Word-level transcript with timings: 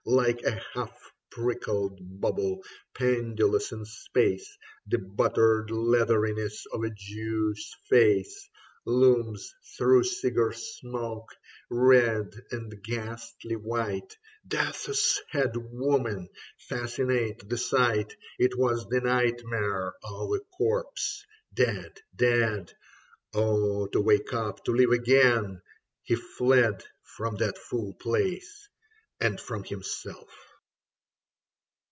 Like 0.03 0.41
a 0.43 0.59
half 0.73 0.99
pricked 1.29 1.65
bubble 2.01 2.63
pendulous 2.95 3.71
in 3.71 3.85
space, 3.85 4.57
The 4.87 4.97
buttered 4.97 5.69
leatheriness 5.69 6.65
of 6.73 6.83
a 6.83 6.89
Jew's 6.89 7.75
face 7.87 8.49
Looms 8.83 9.53
through 9.77 10.05
cigar 10.05 10.53
smoke; 10.53 11.29
red 11.69 12.33
and 12.49 12.83
ghastly 12.83 13.55
white, 13.55 14.17
Death's 14.45 15.21
head 15.29 15.51
women 15.55 16.29
fascinate 16.67 17.47
the 17.47 17.57
sight. 17.59 18.15
It 18.39 18.57
was 18.57 18.87
the 18.89 19.01
nightmare 19.01 19.93
of 20.03 20.31
a 20.33 20.39
corpse. 20.57 21.23
Dead, 21.53 22.01
dead... 22.15 22.73
Oh, 23.35 23.85
to 23.87 24.01
wake 24.01 24.33
up, 24.33 24.65
to 24.65 24.71
live 24.73 24.91
again! 24.91 25.61
he 26.01 26.15
fled 26.15 26.83
From 27.03 27.35
that 27.35 27.57
foul 27.59 27.93
place 27.93 28.67
and 29.23 29.39
from 29.39 29.63
himself. 29.65 30.27